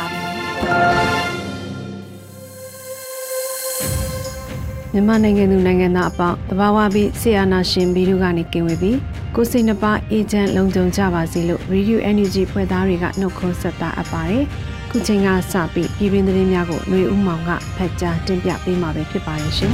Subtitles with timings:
[4.92, 8.98] မြန်မာနိုင်ငံသူနိုင်ငံသားအပေါင်းတဘာဝပြီးဆီယာနာရှင်ဗီဒီယိုကနေကင်ဝေပြီး
[9.34, 14.44] ကိုစိတ်နှပါအေဂျင့်လုံခြုံကြပါစေလို့ Radio Energy ဖွဲ့သားတွေကနှုတ်ခွန်းဆက်တာအပ်ပါတယ်။
[14.90, 19.72] ခုချိန်ကစပြီးပြည်တွင်းသတင်းများကိုຫນွေဦးမောင်ကဖတ်ကြားတင်ပြပေးမှာပဲဖြစ်ပါရဲ့ရှင်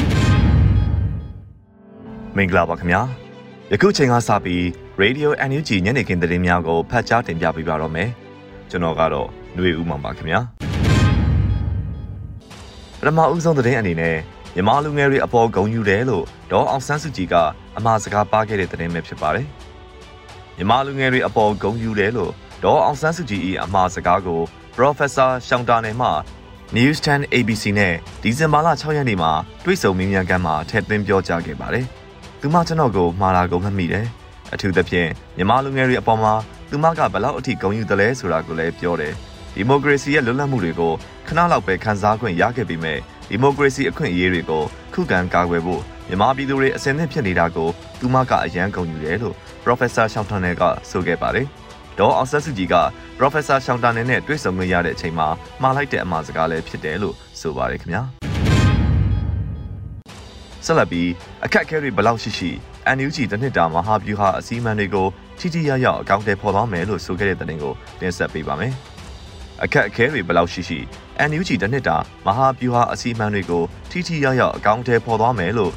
[2.37, 3.01] ။မင်္ဂလာပါခင်ဗျာ။
[3.73, 4.63] ယခုချိန်ကစပြီး
[5.03, 8.09] Radio NUG ညနေခင်းသတင်းများကိုဖတ်ကြားတင်ပြပေးပါတော့မယ်။
[8.71, 10.66] ကျွန်တော်ကတော့ຫນွေဦးမောင်ပါခင်ဗျာ
[13.00, 14.16] ပထမဦးဆုံးသတင်းအနေနဲ့
[14.56, 17.36] မြန်မာလူငယ်တွေအပေါ်ဂုဏ်ယူတယ်လို့ဒေါ်အောင်ဆန်းစုကြည်က
[17.78, 19.48] အမှားစကားပါခဲ့တဲ့သတင်းပဲဖြစ်ပါတယ်
[20.58, 22.32] မြန်မာလူငယ်တွေအပေါ်ဂုဏ်ယူတယ်လို့
[22.64, 24.42] ဒေါ်အောင်ဆန်းစုကြည်၏အမှားစကားကို
[24.76, 26.10] Professor ရှောင်းတာနယ်မှ
[26.76, 29.32] News 10 ABC နဲ့ဒီဇင်ဘာလ6ရက်နေ့မှာ
[29.66, 31.86] တွေ့ဆုံမေးမြန်းခန်းမှာထည့်သွင်းပြောကြားခဲ့ပါတယ်။
[32.42, 34.06] သူမကျွန်တော်ကိုမှားတာကိုမှတ်မိတယ်။
[34.54, 36.34] အထူးသဖြင့်မြန်မာလူငယ်တွေအပေါ်မှာ
[36.70, 39.14] သူမကဘလောက်အထိဂုဏ်ယူတယ်လဲဆိုတာကိုလည်းပြောတယ်
[39.60, 40.94] ဒီမိုကရေစီရဲ့လွတ်လပ်မှုတွေကို
[41.28, 42.98] ခဏလောက်ပဲခန်းစားခွင့်ရခဲ့ပေမဲ့
[43.30, 44.64] ဒီမိုကရေစီအခွင့်အရေးတွေကို
[44.94, 47.70] ခုခံကာကွယ်ဖို့မြန်မာပြည်သူတွေအစင်းသင့်ဖြစ်နေတာကို
[48.00, 51.48] သူမကအယမ်းဂုဏ်ယူတယ်လို့ Professor ရှောင်းထန်နယ်ကဆိုခဲ့ပါတယ်။
[51.98, 52.76] ဒေါ်အောင်ဆန်းစုကြည်က
[53.20, 55.28] Professor ရှောင်းတန်နယ်နဲ့တွေ့ဆုံခွင့်ရတဲ့အချိန်မှာ
[55.62, 58.02] မှားလိုက်တဲ့အမှားစကားလည်းဖြစ်တယ်လို့ဆိုပါတယ်ခင်ဗျာ။
[60.66, 61.10] ဆက်လက်ပြီး
[61.46, 62.50] အခက်အခဲတွေဘလောက်ရှိရှိ
[62.98, 65.08] NUG တနှစ်တာမဟာဗျူဟာအစည်းအဝေးတွေကို
[65.40, 68.76] ထိထိရောက်ရောက်အကောင့်တွေဖော်သွားမယ်လို့ဆိုခဲ့တဲ့တဲ့တင်ကိုတင်ဆက်ပေးပါမယ်။
[69.64, 70.80] အခက်အခဲတွေဘလောက်ရှိရှိ
[71.30, 75.74] NUG တနှစ်တာမဟာဗျူဟာအစည်းအဝေးတွေကိုထိထိရောက်ရောက်အကောင့်တွေဖော်သွားမယ်လို့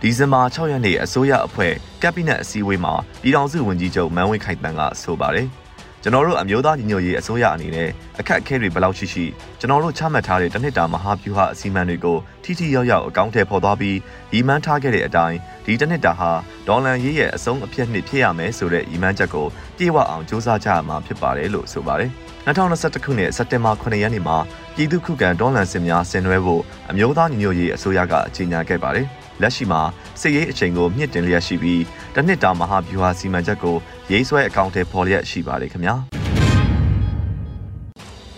[0.00, 1.72] ဒီဇင်ဘာ6ရက်နေ့အစိုးရအဖွဲ့
[2.02, 5.48] ကက်ဘိနက်အစည်းအဝေးမှာပြည်ထောင်စုဝန်ကြီးချုပ်မန်းဝင်းခိုင်တန်းကဆိုပါတယ်။
[6.04, 7.88] ကျွန်တော်တို့အမျိုးသားညီညွတ်ရေးအစိုးရအနေနဲ့
[8.20, 9.24] အခက်အခဲတွေဘယ်လောက်ရှိရှိ
[9.60, 13.96] ကျွန်တော်တို့ချမှတ်ထားတဲ့တနှစ်တာမဟာဗျူဟာအစီအမံတွေကိုထိထိရောက်ရောက်အကောင့်ထဲပေါ်သွားပြီး
[14.36, 16.30] ဤမှန်းထားခဲ့တဲ့အတိုင်းဒီတနှစ်တာဟာ
[16.68, 19.46] ဒေါ်လန်ရေးရဲ့အဆုံးအဖြတ်နှစ်ဖြစ်ရမယ်ဆိုတဲ့ဤမှန်းချက်ကို
[19.76, 22.10] ပြေဝအောင်စ조사ကြရမှာဖြစ်ပါတယ်လို့ဆိုပါတယ်
[22.46, 24.36] 2021ခုနှစ်စက်တင်ဘာ9ရက်နေ့မှာ
[24.74, 29.08] ပြည်သူ့ခုခံဒေါ်လန်စင်များဆင်နွှဲဖို့အမျိုးသားညီညွတ်ရေးအစိုးရကကြေညာခဲ့ပါတယ်။
[29.42, 29.80] လက်ရှိမှာ
[30.20, 31.82] စစ်ရေးအချိန်ကိုမြင့်တင်လျက်ရှိပြီး
[32.14, 33.76] တနှစ်တာမဟာဗျူဟာစီမံချက်ကို
[34.10, 35.94] ရေးဆွဲအကောင့်ထဲပေါ်လျက်ရှိပါတယ်ခင်ဗျာ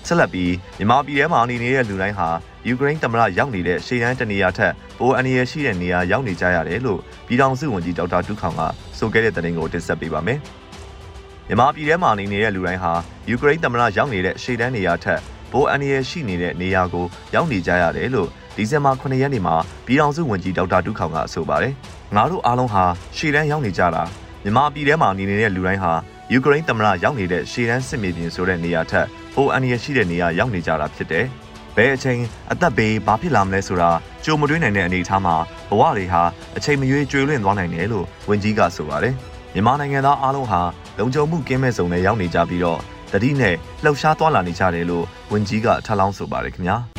[0.07, 2.29] ဆက်လက်ပြီးမြန်မာပြည်ထဲမှာနေနေတဲ့လူတိုင်းဟာ
[2.67, 8.63] ယူကရိန်းသမ္မတရောက်နေတဲ့ရှေ့တန်းတနေရာထက်ပိုအန္တရာယ်ရှိတဲ့နေရာရောက်နေကြရတယ်လို့ပြည်ထောင်စုဝန်ကြီးဒေါက်တာဒုခောင်က
[8.99, 10.39] ဆိုခဲ့တဲ့သတင်းကိုတင်ဆက်ပေးပါမယ်။
[11.49, 12.93] မြန်မာပြည်ထဲမှာနေနေတဲ့လူတိုင်းဟာ
[13.29, 15.21] ယူကရိန်းသမ္မတရောက်နေတဲ့ရှေ့တန်းနေရာထက်
[15.53, 19.55] ပိုအန္တရာယ်ရှိနေတဲ့နေရာကိုရောက်နေကြရတယ်လို့ ဒီဇင်ဘာ9ရက်နေ့မှာ
[19.87, 21.75] ပြည်ထောင်စုဝန်ကြီးဒေါက်တာဒုခောင်ကဆိုပါတယ်။
[22.17, 22.85] ငါတို့အားလုံးဟာ
[23.17, 24.03] ရှေ့တန်းရောက်နေကြတာ
[24.45, 25.93] မြန်မာပြည်ထဲမှာနေနေတဲ့လူတိုင်းဟာ
[26.33, 31.27] ယူကရိန်းသမ္မတရောက်နေတဲ့ရှေ့တန်းစစ်မြေပြင်ဆိုတဲ့နေရာထက်ပိုအန္တရာယ်ရှိတဲ့နေရာရောက်နေကြတာဖြစ်တယ်။
[31.77, 32.21] ဘယ်အချိန်
[32.53, 33.91] အသက်ဘေးဘာဖြစ်လာမလဲဆိုတာ
[34.25, 35.35] ကြိုမတွေးနိုင်တဲ့အနေအထားမှာ
[35.69, 36.23] ဘဝတွေဟာ
[36.57, 39.15] အချိန်မရွေးကျွေးလွင့်သွားနိုင်တယ်လို့ဝန်ကြီးကဆိုပါတယ်။
[39.55, 40.61] မြန်မာနိုင်ငံသားအားလုံးဟာ
[40.99, 42.81] လုံခြုံမှုကင်းမဲ့စုံနဲ့ရောက်နေကြပြီးတော့
[43.13, 43.55] တတိနဲ့
[43.85, 46.79] လှုပ်ရှားသွားလာနေကြတယ်လို့ဝန်ကြီးကထပ်လောင်းဆိုပါတယ်ခင်ဗျာ။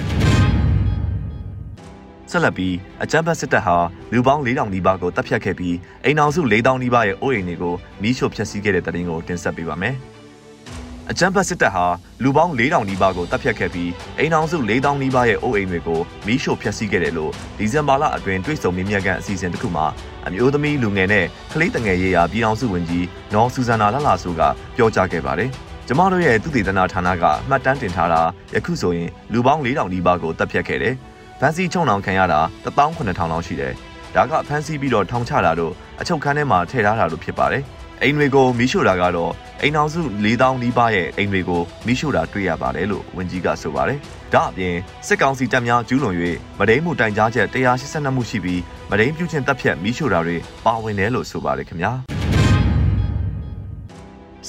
[2.31, 3.77] ဆက်လက်ပြီးအကြမ်းဖက်စစ်တပ်ဟာ
[4.11, 5.75] လူပေါင်း4000နီးပါးကိုတပ်ဖြတ်ခဲ့ပြီး
[6.05, 9.95] အိမ်အောင်စု4000နီးပါးရဲ့အိုးအိမ်တွေကိုမီးရှို့ဖျက်ဆီးခဲ့တဲ့တဲ့တင်ကိုတင်ဆက်ပေးပါမယ်။
[11.11, 11.85] အကြမ်းဖက်စစ်တပ်ဟာ
[12.23, 19.85] လူပေါင်း4000နီးပါးကိုတပ်ဖြတ်ခဲ့ပြီးအိမ်အောင်စု4000နီးပါးရဲ့အိုးအိမ်တွေကိုမီးရှို့ဖျက်ဆီးခဲ့တယ်လို့ဒီဇင်ဘာလအတွင်းတွေ့ဆုံမြင့်မြတ်ကန်အစီအစဉ်တစ်ခုမှာ
[20.27, 24.41] အမျိုးသမီးလူငယ်နဲ့ကလေးတငယ်ရေးရာပြည်အောင်စုဝန်ကြီးနော်ဆူဇန်နာလလာဆိုက
[24.75, 25.49] ပြောကြားခဲ့ပါတယ်။
[25.87, 28.21] ကျမတို့ရဲ့သူတည်တနာဌာနကမှတ်တမ်းတင်ထားတာ
[28.55, 30.95] ယခုဆိုရင်လူပေါင်း4000နီးပါးကိုတပ်ဖြတ်ခဲ့တယ်။
[31.39, 33.73] ဖမ်းဆီးချုံနှောင်ခံရတာ18000လောက်ရှိတယ်။
[34.15, 37.63] ဒါကဖမ်းဆီးပြီးတော့ထောင်ချတာတို့အချုပ်ခန်းထဲမှာထည့်ထားတာတို့ဖြစ်ပါတယ်။
[38.01, 43.99] အိမ်တွေကိုမီးရှို့တာကတော့အိမ်အောင်စု4000နီးပါးရဲ့အိမ်တွေကိုမီးရှို့တာတွေ့ရပါတယ်လို့ဝန်ကြီးကဆိုပါတယ်။
[44.33, 44.75] ဒါအပြင်
[45.07, 46.15] စစ်ကောင်စီတပ်များကျူးလွန်၍
[46.59, 51.91] မဒိန်မှုတိုင်ကြားချက်182မှုရှိပြီးမဒိန်ပြုချင်းတပ်ဖြတ်မီးရှို့တာတွေပါဝင်တယ်လို့ဆိုပါတယ်ခင်ဗျာ။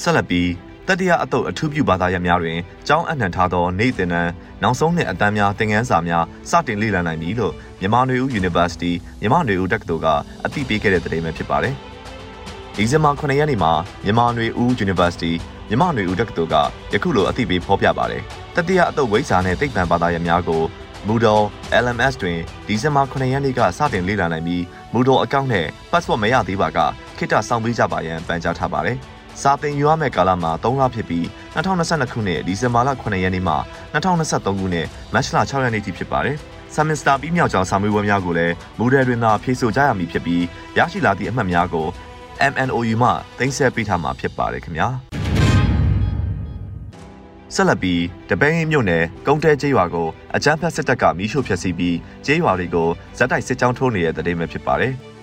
[0.01, 0.47] ဆက်လက်ပြီး
[0.87, 4.31] တတိယအတုပ်အထူးပြုဘာသာရပ်များတွင်ကျောင်းအနှံထားသောနေသင်တန်း
[4.63, 8.91] နောက်ဆုံးနှစ်အတန်းများသင်ခန်းစာများစတင်လေ့လာနိုင်ပြီလို့မြန်မာနွေဦး University
[9.21, 10.07] မြန်မာနွေဦးတက္ကသိုလ်က
[10.45, 11.75] အသိပေးခဲ့တဲ့သတင်းပဲဖြစ်ပါတယ်။
[12.75, 13.71] ဒီဇင်ဘာ9ရက်နေ့မှာ
[14.03, 15.31] မြန်မာနွေဦး University
[15.69, 16.55] မြန်မာနွေဦးတက္ကသိုလ်က
[16.93, 18.21] ယခုလိုအသိပေးဖော်ပြပါတယ်။
[18.55, 20.63] တတိယအတုပ်ဝိဇ္ဇာနဲ့သိပ္ပံဘာသာရပ်များကို
[21.07, 21.43] Moodle
[21.83, 24.61] LMS တွင်ဒီဇင်ဘာ9ရက်နေ့ကစတင်လေ့လာနိုင်ပြီး
[24.93, 26.79] Moodle အကောင့်နဲ့ passport မရသေးပါက
[27.17, 28.99] ခိတစောင့်ပေးကြပါရန်ပန်ကြားထားပါတယ်။
[29.41, 31.25] စာသင်ယူရမယ့်ကာလမှာ3လဖြစ်ပြီး
[31.55, 33.55] 2022ခုနှစ်ဒီဇင်ဘာလ9ရက်နေ့မှ
[33.93, 36.37] 2023ခုနှစ်မတ်လ6ရက်နေ့ထိဖြစ်ပါတယ်။
[36.75, 40.43] ဆမ်မစ္စတာပြီးမြောက်ကြောင်စာမေးပွဲများကိုလည်းမူဒယ်တွင်သာဖြေဆိုကြရမည်ဖြစ်ပြီး
[40.77, 41.87] ရရှိလာသည့်အမှတ်များကို
[42.51, 44.87] MNOU မှတင်ဆက်ပေးထားမှာဖြစ်ပါတယ်ခင်ဗျာ။
[47.55, 54.95] ဆက်လက်ပြီးတပင်းမြို့နယ်ကုန်းတဲကျေးရွာကိုအကြမ်းဖက်စစ်တပ်ကမီးရှို့ဖျက်ဆီးပြီးကျေးရွာတွေကိုဇက်တိုက်စစ်ကြောင်းထိုးနေတဲ့တဲ့မှာဖြစ်ပါတယ်။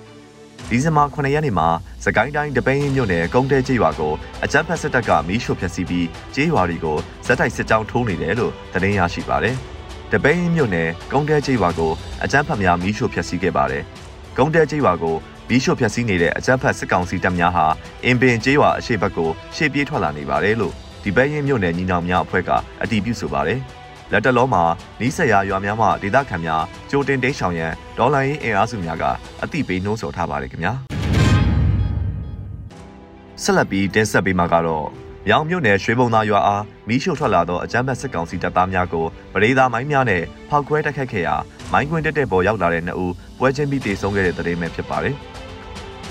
[0.70, 1.68] ဒီဇင်ဘာ9ရက်နေ့မှာ
[2.04, 4.12] စကိုင်းတိုင်းတပင်းမြို့နယ်ကုန်းတဲကျေးရွာကို
[4.44, 9.56] အကြမ်းဖက်စစ်တပ်ကမီးရှို့ဖျက်ဆီးပြီးကျေးရွာတွေကိုဇက်တိုက်စစ်ကြောင်းထိုးနေတယ်လို့သတင်းရရှိပါတယ်။
[10.12, 11.92] တပင်းမြို့နယ်ကုန်းတဲကျေးရွာကို
[12.24, 13.82] အကြမ်းဖက်များမီးရှို့ဖျက်ဆီးခဲ့ပါတယ်။
[14.38, 15.16] ကုန်းတဲကျေးရွာကို
[15.48, 17.66] မီးရှို့ဖျက်ဆီးနေတဲ့အကြမ်းဖက်စစ်ကောင်စီတပ်များဟာ
[18.04, 22.50] အင်ပင်ကျေးရွာအရှိတ်ဘက်ကိုရှေ့ပြေးထွက်လာနေပါတယ်လို့ဒီဘဲရင်မြို့နယ်ညီနောင်များအဖွဲ့က
[22.82, 23.60] အတည်ပြုဆိုပါတယ်။
[24.12, 24.62] လက်တလောမှာ
[25.00, 29.04] နီးစက်ရရွာများမှဒေသခံများကြိုတင်တိတ်ဆောင်ရန်ဒေါ်လာရင်းအင်အားစုများက
[29.42, 30.72] အတိပေးနှိုးဆော်ထားပါတယ်ခင်ဗျာ။
[33.42, 34.86] ဆက်လက်ပြီးတင်ဆက်ပေးမှာကတော့
[35.28, 41.36] မြောင်မြို့နယ်ရွှေဘုံသားရွာအားမီးရှို့ထွက်လာသောအကြမ်းဖက်စစ်ကောင်စီတပ်သားများကိုပရိသာမိုင်းများနဲ့ဖောက်ခွဲတိုက်ခတ်ခဲ့ရာ
[41.72, 45.16] မိုင်းကွင်းတက်တဲ့ပေါ်ရောက်လာတဲ့နှစ်ဦးပွဲချင်းပြီးတေဆုံးခဲ့တဲ့တဲ့ရင်ပဲဖြစ်ပါတယ်။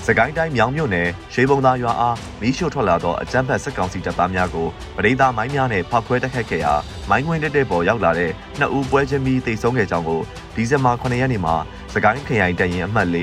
[0.08, 4.66] စကိုင်းတိုင်းမြောင်မြို့နယ်ရွှေဘုံသားရွာအားမီးရှို့ထွက်လာသောအကြမ်းဖက်စစ်ကောင်စီတပ်သားများကို
[4.96, 6.74] ပရိသတ်မိုင်းများနဲ့ဖောက်ခွဲတိုက်ခတ်ခဲ့ရာ
[7.10, 10.20] မိုင်းခွင်းတက်တဲ့ပေါ်ရောက်လာတဲ့နှစ်ဦးပွဲချင်းပြီးတိတ်ဆုံးခဲ့ကြောင်းကို
[10.54, 11.54] ဒီဇင်ဘာ9ရက်နေ့မှာ
[11.94, 13.16] စကိုင်းခရိုင်တပ်ရင်းအမှတ်၄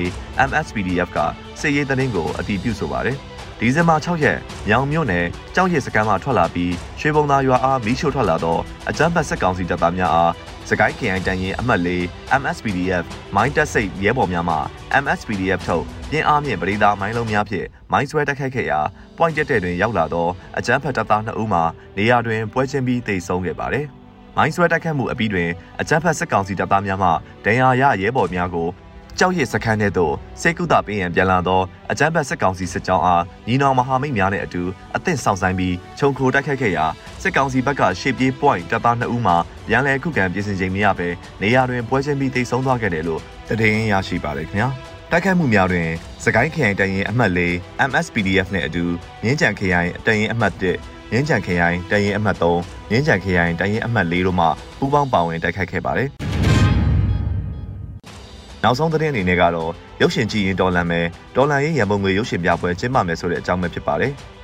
[0.48, 1.18] MSPDF က
[1.60, 3.18] စစ်ရေးသတင်းကိုအတည်ပြုဆိုပါတယ်။
[3.64, 4.38] ဒီဇင်ဘာ6ရက်
[4.68, 10.32] မြောင်မြို့နယ်ကြောက်ရည်စခန်းမှထွက်လာပြီးရွှေဘုံသားရွာအားမီးရှို့ထွက်လာသောအကြမ်းဖက်စစ်ကောင်စီတပ်သားများအား
[10.68, 11.88] စကိုင်း KI တန်ရင်အမှတ်၄
[12.40, 13.04] MSPDF
[13.36, 14.56] မိုင်းတက်စိတ်ရဲဘော်များမှ
[15.02, 18.80] MSPDF ထုတ်ပြင်းအားမြင့်ပရိသာမိုင်းလုံးများဖြင့်မိုင်းဆွဲတက်ခတ်ခဲ့ရာ
[19.16, 20.28] point တက်တဲ့တွင်ရောက်လာသော
[20.58, 21.60] အကြမ်းဖက်တပ်သား2ဦးမှ
[21.96, 23.86] နေရာတွင်ပွဲချင်းပြီးတိတ်ဆုံးခဲ့ပါတယ်။
[24.36, 25.48] မိုင်းဆွဲတက်ခတ်မှုအပြီးတွင်
[25.80, 27.10] အကြမ်းဖက်စစ်ကောင်စီတပ်သားများမှ
[27.44, 28.68] ဒဏ်ရာရရဲဘော်များကို
[29.18, 31.60] ကြောက်ရည်စခန်းထဲသို့စေကုသပေးရန်ပြန်လာသော
[31.90, 34.62] အကြမ်းဖက်စစ်ကောင်စီစစ်ကြောင်းအားညီနောင်မဟာမိတ်များနဲ့အတူ
[34.96, 36.84] အသင့်ဆောင်ဆိုင်ပြီးခြုံခိုတိုက်ခတ်ခဲ့ရာ
[37.22, 39.34] စစ်ကောင်စီဘက်ကရှေ့ပြေး point တပ်သား2ဦးမှ
[39.70, 41.08] ရန်လဲခုခံပြင်ဆင်ချိန်မရဘဲ
[41.42, 43.20] နေရာတွင်ပွဲချင်းပြီးတိတ်ဆုံးသွားခဲ့တယ်လို့
[43.60, 44.68] တည်င်းရရှိပါတယ်ခင်ဗျာ
[45.10, 45.88] တိုက်ခိုက်မှုများတွင်
[46.24, 47.40] စကိုင်းခရိုင်တရင်အမှတ်၄
[47.88, 48.84] MSPDF နဲ့အတူ
[49.22, 54.46] မြင်းကြံခရိုင်တရင်အမှတ်1မြင်းကြံခရိုင်တရင်အမှတ်3မြင်းကြံခရိုင်တရင်အမှတ်4တို့မှ
[54.78, 56.31] ပူးပေါင်းပါဝင်တိုက်ခိုက်ခဲ့ပါတယ်
[58.64, 59.70] နောက်ဆုံးသတင်းအနေနဲ့ကတော့
[60.00, 61.06] ရုပ်ရှင်ကြည့်ရင်တော်လန်မယ်
[61.36, 64.12] တော်လန်ရေးရန်ပုံငွေရုပ်ရှင်ပြပွဲကျင်းပမယ်ဆိုတဲ့အကြောင်းပဲဖြစ်ပါတယ်။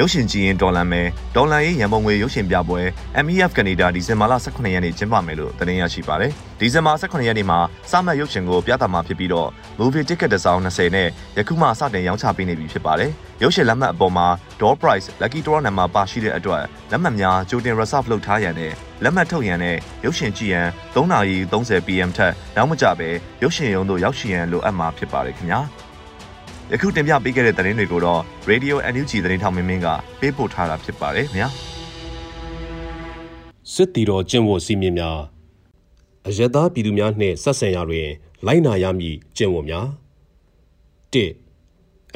[0.00, 1.06] ရုပ်ရှင်ကြည့်ရင်ဒေါ်လာမယ်
[1.36, 2.80] ဒေါ်လာရေးရန်ပုံငွေရုပ်ရှင်ပြပွဲ
[3.24, 7.58] MEF ကနေဒါဒီဇင်ဘာလ18ရက်နေ့ကျင်းပမယ်လို့သတင်းရရှိပါတယ်ဒီဇင်ဘာ18ရက်နေ့မှာ
[7.90, 9.48] စမှတ်ရုပ်ရှင်ကိုပြသမှာဖြစ်ပြီးတော့
[9.78, 11.08] movie ticket တစ်စောင်း20နဲ့
[11.38, 13.10] ယခုမှစတင်ရောင်းချပေးနေပြီဖြစ်ပါတယ်
[13.42, 14.26] ရုပ်ရှင်လက်မှတ်အပေါ်မှာ
[14.60, 18.72] door price lucky draw number ပါရှိတဲ့အတွက်လက်မှတ်များကြိုတင် reserve လုပ်ထားရန်နဲ့
[19.02, 23.08] လက်မှတ်ထုတ်ရန်နဲ့ရုပ်ရှင်ကြည့်ရန်3:30 PM ထက်နောက်မကြပဲ
[23.42, 25.60] ရုပ်ရှင်ရုံတို့ရောက်ရှိရန်လိုအပ်မှာဖြစ်ပါတယ်ခင်ဗျာ
[26.70, 28.20] ယခုတင်ပြပေးခဲ့တဲ့သတင်းတွေကိုတော့
[28.50, 29.88] Radio NUG သတင်းထောက်မင်းမင်းက
[30.20, 31.48] ပေးပို့ထားတာဖြစ်ပါတယ်ခင်ဗျာ
[33.72, 35.20] စစ်တီတော်ကျင့်ဝတ်စည်းမျဉ်းများ
[36.28, 38.08] အယက်သားပြည်သူများနှင့်ဆက်ဆံရာတွင်
[38.46, 39.86] လိုက်နာရမည့်ကျင့်ဝတ်များ
[41.12, 41.16] ၁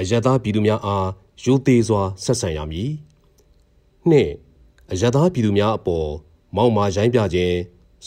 [0.01, 1.09] အယက်သားပြည်သူများအား
[1.45, 2.91] ရိုသေစွာဆက်ဆံရမည်
[4.11, 4.13] ၂
[4.93, 6.09] အယက်သားပြည်သူများအပေါ်
[6.57, 7.57] မောက်မာရိုင်းပြခြင်း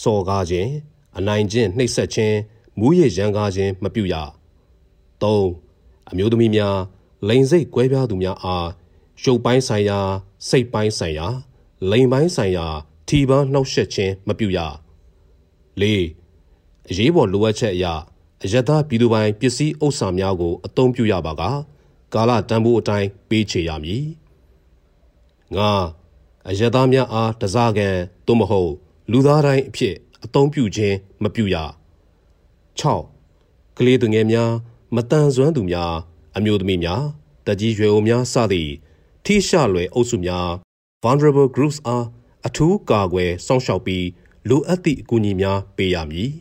[0.02, 0.70] စော်ကားခြင်း
[1.18, 2.38] အနိုင်ကျင့်နှိပ်စက်ခြင်း
[2.80, 4.16] မူးယစ်ရန်ကားခြင်းမပြုရ
[5.22, 5.69] ၃
[6.12, 6.78] အမျိုးသမီးများ
[7.28, 8.68] လိန်စိတ်ကွဲပြားသူများအား
[9.24, 10.00] ရုပ်ပိုင်းဆိုင်ရာ
[10.50, 11.28] စိတ်ပိုင်းဆိုင်ရာ
[11.92, 12.68] လိန်ပိုင်းဆိုင်ရာ
[13.08, 14.60] ထီပန်းနှောက်ယှက်ခြင်းမပြုရ
[15.82, 15.84] ၄
[16.90, 17.86] အရေးပေါ်လိုအပ်ချက်အရ
[18.44, 21.44] အယက်သားပြည်သူပိုင်ပစ္စည်းဥစ္စာများကိုအသုံးပြုရပါက
[22.14, 24.06] ကာလတန်ဖိုးအတိုင်းပေးချေရမည်
[25.56, 25.60] ၅
[26.50, 27.96] အယက်သားများအားတစားကန်
[28.28, 28.72] သို့မဟုတ်
[29.12, 31.56] လူသားတိုင်းအဖြစ်အသုံးပြုခြင်းမပြုရ
[32.80, 32.82] ၆
[33.78, 34.52] ကလေးသူငယ်များ
[34.96, 35.94] မတန်ဆွမ်းသူများ
[36.38, 37.04] အမျိုးသမီးများ
[37.48, 38.72] တကြီးရွယ်အိုများစသည့်
[39.26, 40.50] ထိရှလွယ်အုပ်စုများ
[41.04, 42.06] vulnerable groups အား
[42.48, 44.06] အထူးကာကွယ်စောင့်ရှောက်ပြီး
[44.50, 46.32] လိုအပ်သည့်အကူအညီများပေးရမည်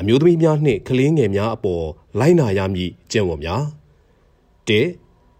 [0.00, 1.86] အမျိုးသမီးများနှင့်ကလေးငယ်များအပေါ်
[2.18, 3.64] လိုက်နာရမည့်ကျင့်ဝတ်များ
[4.68, 4.70] ၁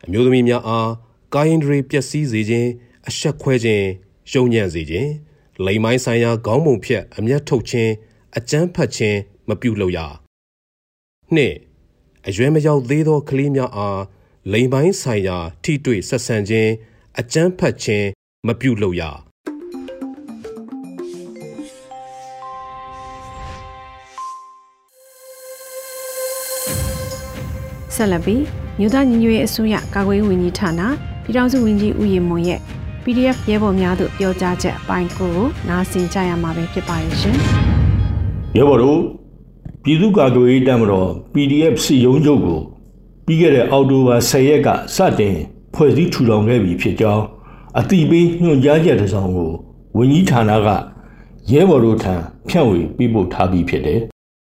[0.05, 0.90] အမျိုးသမီးများအား
[1.35, 2.71] ကာယင်ဒရီပျက်စီးစေခြင်း
[3.09, 3.87] အဆက်ခွဲခြင်း
[4.33, 5.11] ယုံညံ့စေခြင်း
[5.64, 7.93] လိမ်မိုင်းဆိုင်ရာခေါင်းပုံဖြတ်အမျက်ထုတ်ခြင်း
[8.37, 9.99] အကြမ်းဖက်ခြင်းမပြုလုပ်ရ
[11.37, 11.69] ၂
[12.30, 14.00] အရွယ်မရောက်သေးသောကလေးများအား
[14.52, 16.70] လိမ်ပိုင်းဆိုင်ရာ ထိတွေ့ဆက်ဆံခြင်း
[17.20, 18.06] အကြမ်းဖက်ခြင်း
[18.46, 19.02] မပြုလုပ်ရ
[27.94, 28.42] ဆက်လက်ပြီး
[28.78, 30.80] မြို့သားညီညွတ်ရေးအစိုးရကာကွယ်ရေးဝန်ကြီးဌာန
[31.22, 32.60] ပြည်ထောင်စုဝန်ကြီးဦးရင်မွန်ရဲ့
[33.02, 35.37] PDF ရဲဘော်များတို့ပြောကြားချက်အပိုင်းကို
[35.68, 37.37] နားဆင်ကြရမှာပဲဖြစ်ပါရဲ့ရှင်။
[38.56, 39.19] ရဲဘော်တို့
[39.84, 42.60] ပြည်သူ့ကာကွယ်ရေးတပ်မတော် PDF စီယုံချုပ်ကို
[43.26, 45.37] ပြီးခဲ့တဲ့အောက်တိုဘာ10ရက်ကစတင်
[45.75, 47.25] ဖွဲ့စည်းထူထောင်ခဲ့ပြီဖြစ်ကြောင်း
[47.78, 49.50] အတိပေးညွှန်ကြားချက်တစ်စောင်ကို
[49.96, 50.68] ဝန်ကြီးဌာနက
[51.52, 52.14] ရဲဘော်တို့ထံ
[52.49, 54.00] ဖြန့်ဝေပေးပို့ထားပြီးဖြစ်တယ်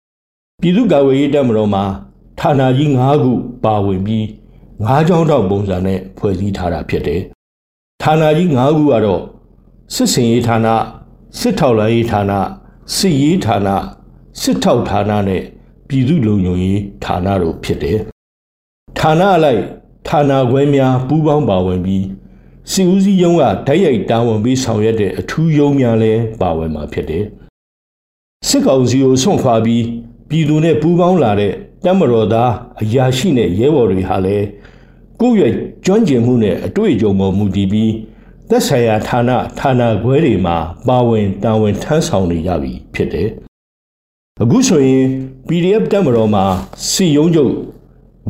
[0.60, 1.84] ။ပြည်သူ့ကာကွယ်ရေးတပ်မတော်မှာ
[2.40, 3.32] ဌာနကြီး၅ခု
[3.64, 4.24] ပါဝင်ပြီး
[4.86, 7.20] ၅ချောင်းတော့ပုံစံနဲ့ဖွဲ့စည်းထားတာဖြစ်တယ်။
[8.02, 9.22] ဌာနကြီး၅ခုကတော့
[9.94, 10.68] စစ်စင်ရေးဌာန
[11.38, 12.32] စစ်ထောက်လှမ်းရေးဌာန
[12.96, 13.68] စစ်ရေးဌာန
[14.44, 15.42] စစ်ထောက်ဌာနနဲ့
[15.88, 17.98] ပြည်သူ့လုံခြုံရေးဌာနတို့ဖြစ်တယ်။
[18.98, 19.62] ဌာနအလိုက်
[20.08, 22.04] ဌာနခွဲများပူးပေါင်းပါဝင်ပြီး
[22.70, 27.24] စီဦးစီးရုံးကဓာတ်ရိုက်တာဝန်ပေးဆောင်ရွက်တဲ့အထူးရုံးများလည်းပါဝင်မှာဖြစ်တယ်။
[28.48, 29.84] စစ်ကောင်စီကိုဆွန့်ခွာပြီး
[30.28, 31.52] ပြည်သူနဲ့ပူးပေါင်းလာတဲ့
[31.84, 34.46] တပ်မတော်သားအရာရှိနဲ့ရဲဘော်တွေဟာလည်း
[35.20, 35.52] ကိုယ့်ရဲ့
[35.84, 37.92] ကျွမ်းကျင်မှုနဲ့အတွေ့အကြုံပေါ်မူတည်ပြီး
[38.48, 40.56] သက်ဆိုင်ရာဌာနဌာနခွဲတွေမှာ
[40.88, 43.30] ပါဝင်တာဝန်ထမ်းဆောင်နေကြပြီဖြစ်တယ်။
[44.40, 45.04] အခုဆိုရင်
[45.48, 46.44] PDF တပ်မတော်မှာ
[46.88, 47.54] စီယုံချုပ်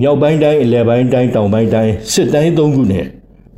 [0.01, 3.07] မြောက်ပိုင်းတိုင်းအလယ်ပိုင်းတိုင်းတောင်ပိုင်းတိုင်းစစ်တိုင်းသုံးခုနဲ့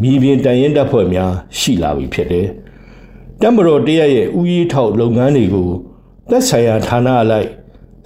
[0.02, 2.46] မြေပြင်တန်ရင်တပ်ဖွဲ့များရှိလာပြီဖြစ်တယ်။
[3.40, 5.70] တပ်မတော်တရရဲ့ဥယျာဉ်ထောက်လုပ်ငန်းတွေကို
[6.30, 7.48] သက်ဆိုင်ရာဌာနအလိုက်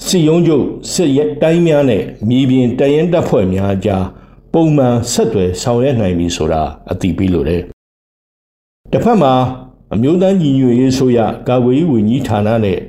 [0.06, 4.04] စစ်ရုံးချုပ်စစ်ရဲတိုင်းများနဲ့မြေပြင်တရင်တပ်ဖွဲ့များကြား
[4.52, 7.62] ပုံမှန်ဆက်သွယ်ဆောင်ရွက်နိုင်ပြီဆိုတာအသိပေးလိုတယ်။
[8.92, 9.34] တစ်ဖက်မှာ
[9.94, 11.18] အမျိုးသားညီညွတ်ရေးဆိုရ
[11.48, 12.80] ကာကွယ်ရေးဝန်ကြီးဌာနနဲ့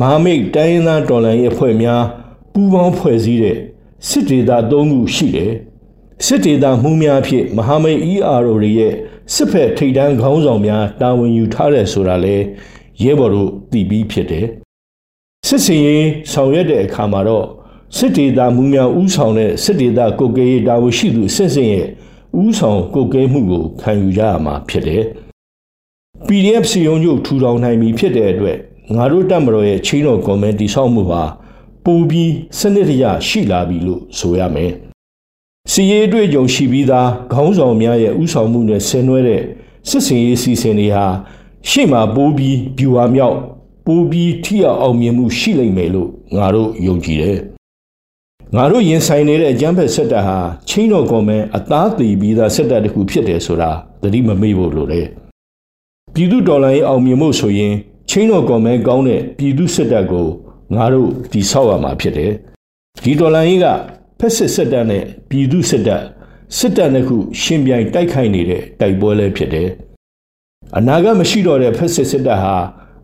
[0.00, 2.02] မဟာမိတ်တိုင်းရင်းသားတော်လှန်ရေးအဖွဲ့များ
[2.52, 3.58] ပူးပေါင်းဖွဲ့စည်းတဲ့
[4.08, 5.52] စစ်ဒေသ၃ခုရှိတယ်။
[6.26, 8.94] စစ်ဒေသမှုများဖြင့်မဟာမိတ် ERO တွေရဲ့
[9.34, 12.36] စစ်ဖက်ထိပ်တန်းခေါင်းဆောင်များတာဝန်ယူထားတယ်ဆိုတာလဲ
[13.02, 14.46] ရဲဘော်တို့သိပြီးဖြစ်တယ်။
[15.46, 17.46] စစ်စင်ရေးဆောင်ရွက်တဲ့အခါမှာတော့
[17.96, 21.86] စစ်ဒေသမူးများဥဆောင်တဲ့စစ်ဒေသကုတ်ကဲရေးတာဝန်ရှိသူစစ်စင်ရဲ့
[22.42, 25.02] ဥဆောင်ကုတ်ကဲမှုကိုခံယူကြရမှာဖြစ်တယ်။
[26.26, 28.58] PDF စီယုံချုပ်ထူထောင်နိုင်ပြီဖြစ်တဲ့အတွက်
[28.92, 31.22] ငါတို့တပ်မတော်ရဲ့ချင်းတော်ကွန်မန်တီဆောက်မှုဟာ
[31.84, 34.72] ပူပြီးစနစ်တကျရှိလာပြီလို့ဆိုရမယ်။
[35.72, 39.42] စီရေးတွေ့ကြုံရှိပြီးသားခေါင်းဆောင်များရဲ့ဥဆောင်မှုနဲ့ဆင်နွှဲတဲ့
[39.88, 41.06] စစ်စင်ရေးစီစဉ်တွေဟာ
[41.68, 43.38] ရှေ့မှာပိုးပြီးဗျူဟာမြောက်
[43.86, 47.38] ပိုပြီးထိရောက်အောင်မြင်မှုရှိလိမ့်မယ်လို့ငါတို့ယုံကြည်တယ်။
[48.56, 50.38] ငါတို့ရင်ဆိုင်နေတဲ့အကြမ်းဖက်စစ်တပ်ဟာ
[50.68, 53.70] ချင်းတော်ကွန်မန်အသားသေးပြီးသားစစ်တပ်တစ်ခုဖြစ်တယ်ဆိုတာ
[54.02, 55.06] သတိမမေ့ဖို့လိုတယ်။
[56.14, 57.74] ပြည်သူတော်လှန်ရေးအောင်မြင်မှုဆိုရင်
[58.08, 60.26] ချင်းတော်ကွန်မန်ကောင်းတဲ့ပြည်သူစစ်တပ်ကို
[60.74, 62.32] ငါတို့တည်ဆောက်ရမှာဖြစ်တယ်။
[63.02, 63.66] ဒီတော်လှန်ရေးက
[64.18, 66.02] ဖက်စစ်စစ်တပ်နဲ့ပြည်သူစစ်တပ်
[66.56, 69.68] စစ်တပ်နှစ်ခုရှင်ပြိုင်တိုက်ခိုက်နေတဲ့တိုက်ပွဲလည်းဖြစ်တယ်။
[70.76, 72.54] အနာဂတ်မရှိတော့တဲ့ဖက်စစ်စစ်တပ်ဟာ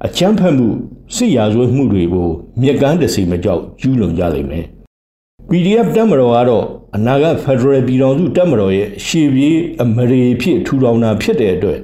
[0.07, 0.69] အချမ်းဖက်မှု
[1.17, 2.29] စစ်ရာဇဝတ်မှုတွေကို
[2.61, 4.65] မြက်ကမ်းတစီမကြောက်ကျူးလွန်ကြလိမ့်မယ်။
[5.51, 6.67] PDF တပ်မတော်ကတော့
[6.97, 11.79] အနာဂတ်ဖက်ဒရယ်ပြည်ထောင်စုတပ်မတော်ရဲ့ရှေ့ပြေးအမရေဖြစ်ထူထောင်တာဖြစ်တဲ့အတွက်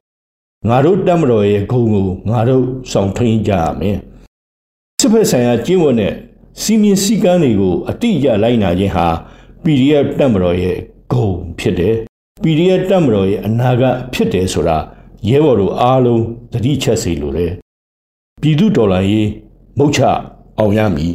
[0.68, 3.98] ငါတို့တပ်မတော်ရဲ့ဂုဏ်ကိုငါတို့ဆောင်ထိန်ကြရမယ်။
[5.00, 6.12] စစ်ဖက်ဆိုင်ရာကျင့်ဝတ်နဲ့
[6.62, 9.06] စီမင်းစည်းကမ်းတွေကိုအတိအကျလိုက်နာခြင်းဟာ
[9.64, 10.76] PDF တပ်မတော်ရဲ့
[11.12, 11.94] ဂုဏ်ဖြစ်တယ်။
[12.42, 14.78] PDF တပ်မတော်ရဲ့အနာဂတ်ဖြစ်တယ်ဆိုတာ
[15.28, 17.52] ရဲဘော်တို့အားလုံးသတိချက်စေလိုတယ်
[18.40, 19.28] ပြည်သူတော်လှန်ရေး
[19.78, 20.00] မုတ်ချ
[20.58, 21.14] အောင်ရမည်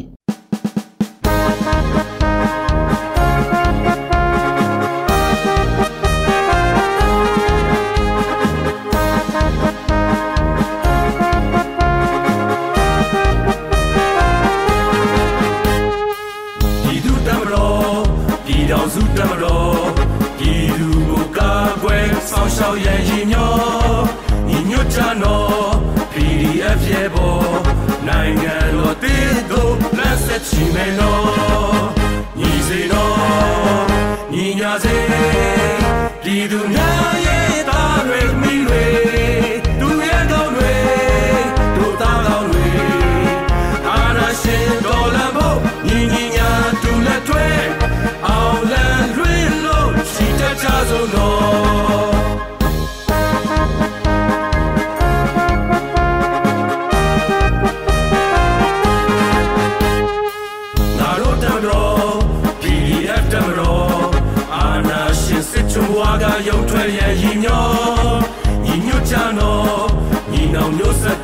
[30.47, 31.21] ချီမယ်နော်
[32.39, 33.13] ညီစေနော်
[34.33, 34.95] ညီညာစေ
[36.23, 37.10] ပြည်သူများ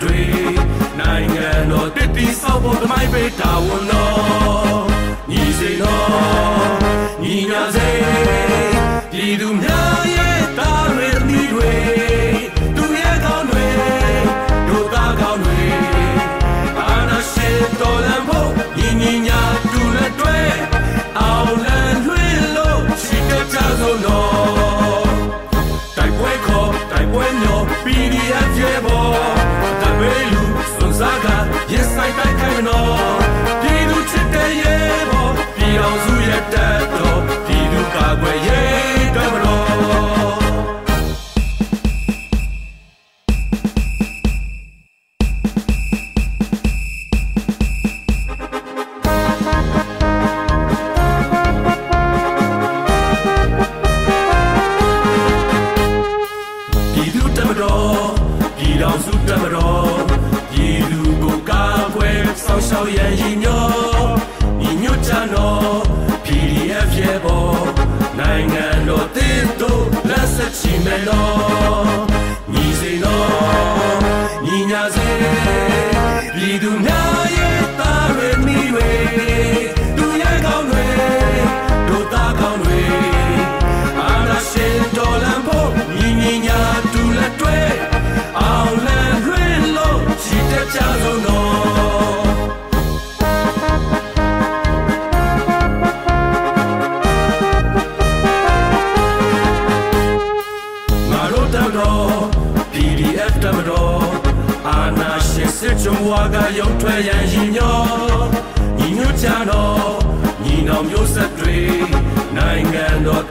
[0.02, 0.22] တွေ
[1.00, 4.82] နိုင်ငံတော်တည်တည်ဆောက်ဖို့တမိုင်းပေးတာဝန်တော်
[5.32, 6.70] ညီစေနော်
[7.24, 7.77] ညီညာစေ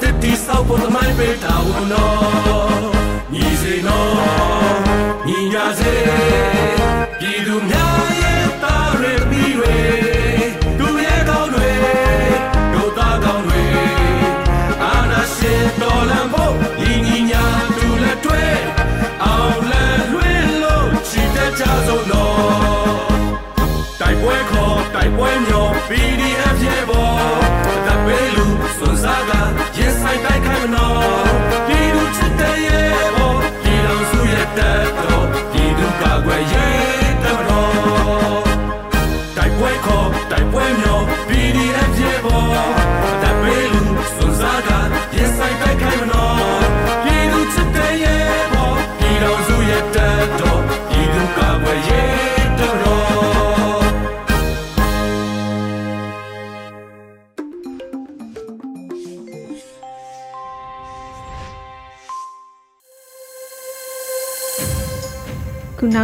[0.02, 2.86] တော်တည်တည်ဆောက်ဖို့သမိုင်းပေးတာဝန်တော်
[3.32, 4.10] ညီစေနော်
[5.26, 6.55] ညီညာစေ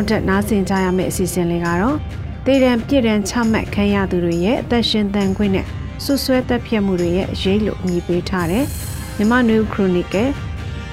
[0.02, 1.96] နောက်ထပ်နားဆင်ကြရမယ့်အစီအစဉ်လေးကတော့
[2.46, 5.66] တေရန်ပြည့်ရန်ချမှတ်ခံရသူတွေရဲ့အသက်ရှင်သန်ခွင့်နဲ့
[6.04, 8.64] ဆွဆွဲသက်ဖြစ်မှုတွေရဲ့အရေးလို့အမည်ပေးထားတဲ့
[9.16, 10.30] မြမနွေခရိုနီကယ်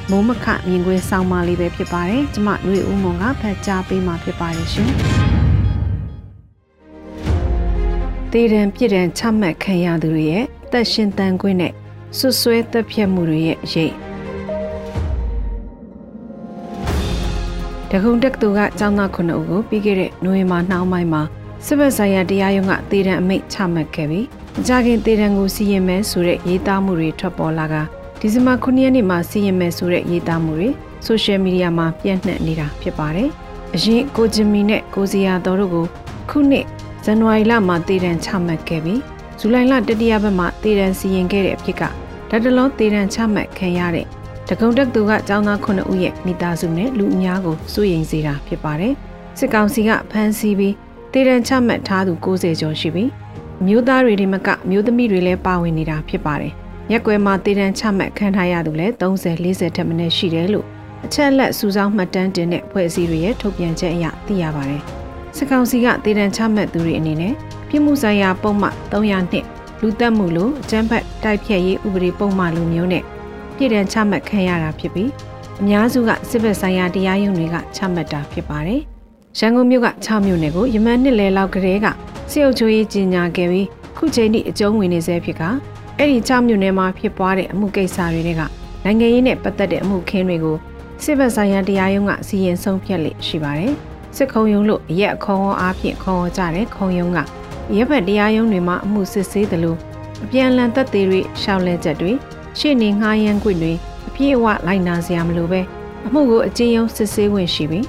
[0.10, 4.92] မိုးမခမြင်ကွင်းဆောင်းပါးလေးပဲဖြစ်ပါတယ်ကျမຫນွေဦးမွန်ကဖတ်ကြားပေးမှာဖြစ်ပါတယ်ရှင်
[8.32, 11.74] တေရန်ပြည့်ရန်ချမှတ်ခံရသူတွေရဲ့အသက်ရှင်သန်ခွင့်နဲ့
[12.18, 14.09] ဆွဆွဲသက်ဖြစ်မှုတွေရဲ့အရေး
[17.92, 21.22] တခုံတက္ကသိုလ်ကကျောင်းသား9ဦးကိုပြီးခဲ့တဲ့နိုဝင်ဘာနှောင်းပိုင်းမှာ
[21.66, 24.26] စစ်ဘက်ဆိုင်ရာတရားရုံးကတေတံအမိန့်ချမှတ်ခဲ့ပြီး
[24.60, 27.76] အကြခင်တေတံကိုစီရင်မဲဆိုတဲ့ရေးသားမှုတွေထွက်ပေါ်လာက
[28.20, 30.70] ဒီဇင်ဘာ9ရက်နေ့မှာစီရင်မဲဆိုတဲ့ရေးသားမှုတွေ
[31.06, 33.30] ဆိုရှယ်မီဒီယာမှာပြန့်နှံ့နေတာဖြစ်ပါတယ်။
[33.76, 35.86] အရင်ကိုဂျင်မီနဲ့ကိုစီယာတော်တို့ကို
[36.30, 36.66] ခုနှစ်
[37.04, 39.02] ဇန်နဝါရီလမှာတေတံချမှတ်ခဲ့ပြီး
[39.40, 41.84] ဇူလိုင်လတတိယပတ်မှာတေတံစီရင်ခဲ့တဲ့အဖြစ်က
[42.30, 44.06] ဓာတ်တလုံးတေတံချမှတ်ခံရတဲ့
[44.50, 48.94] တကုံတက်သူကចောင်းသား9ဦးရဲ့မိသားစုနဲ့လူအများကိုစိုးရိမ်စေတာဖြစ်ပါတယ်။
[49.40, 50.76] စစ်ကောင်စီကဖမ်းဆီးပြီး
[51.14, 53.10] တေရန်ချမှတ်ထားသူ90ကျော်ရှိပြီး
[53.62, 56.54] အမျိုးသားတွေဒီမကအမျိုးသမီးတွေလည်းပါဝင်နေတာဖြစ်ပါတယ်။
[56.92, 60.66] ရက်ကွယ်မှာတေရန်ချမှတ်ခံထားရသူလည်း30 40ထက်မနည်းရှိတယ်လို့
[61.06, 64.82] အချက်အလက်စူးစောင်းမှတ်တမ်းတင်တဲ့ဖွဲ့စည်းတွေရဲ့ထုတ်ပြန်ချက်အရသိရပါတယ်။
[65.36, 67.34] စစ်ကောင်စီကတေရန်ချမှတ်သူတွေအနေနဲ့
[67.68, 73.04] ပြည်မှုဆိုင်ရာပုံမှန်302လူတက်မှုလို့အကြမ်းဖက်တိုက်ဖြတ်ရေးဥပဒေပုံမှန်လိုမျိုးနဲ့
[73.60, 75.10] ပြည်တံချမှတ်ခံရတာဖြစ်ပြီး
[75.62, 78.82] အများစုကစစ်ဘက်ဆိုင်ရာတရားရုံးတွေကချမှတ်တာဖြစ်ပါတယ်။
[79.40, 81.88] ရန်ကုန်မြို့က6မြို့နယ်ကိုယမန်နှစ်လယ်လောက်ကလေးက
[82.32, 83.68] စစ်အုပ်ချုပ်ရေးကြီးညာခဲ့ပြီး
[83.98, 85.44] ခုချိန်ထိအကျုံးဝင်နေဆဲဖြစ်က
[85.98, 88.42] အဲ့ဒီ6မြို့နယ်မှာဖြစ်ပွားတဲ့အမှုကိစ္စတွေက
[88.84, 90.58] နိုင်ငံရေးနဲ့ပတ်သက်တဲ့အမှုခင်းတွေကို
[91.04, 93.74] စစ်ဘက်ဆိုင်ရာတရားရုံးကစီရင်ဆုံးဖြတ်လေ့ရှိပါတယ်။
[94.16, 97.20] စစ်ခုံရုံးလို့အရက်အခေါ်အားဖြင့်ခေါ်ကြတဲ့ခုံရုံးက
[97.76, 99.78] ရပ်ဘက်တရားရုံးတွေမှာအမှုစစ်ဆေးတယ်လို့
[100.24, 102.12] အပြန်အလှန်သက်သေတွေရှောက်လဲချက်တွေ
[102.60, 103.74] ရှေ့နေငှားရမ်းခွင့်တွေ
[104.08, 105.62] အပြည့်အဝလိုက်နာစရာမလိုပဲ
[106.06, 107.86] အမှုကိုအကျဉ်းရုံးစစ်ဆေးဝင်ရှိပြီး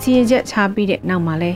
[0.00, 1.50] စီရင်ချက်ချပြီးတဲ့နောက်မှာလဲ